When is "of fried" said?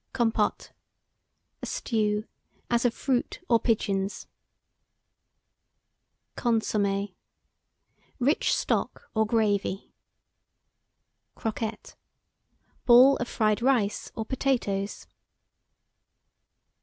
13.17-13.61